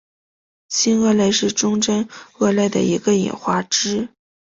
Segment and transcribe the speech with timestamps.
[0.69, 2.09] 新鳄类是中真
[2.39, 4.09] 鳄类的一个演化支。